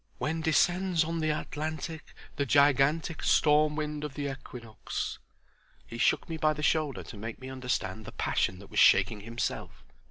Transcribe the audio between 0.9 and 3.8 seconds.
on the Atlantic The gigantic Storm